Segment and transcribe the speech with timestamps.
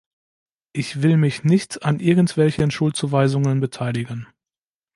[0.73, 4.25] Ich will mich nicht an irgendwelchen Schuldzuweisungen beteiligen.